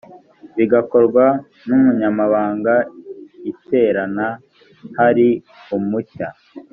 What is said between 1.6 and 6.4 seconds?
n umunyamabanga iterana hari umushya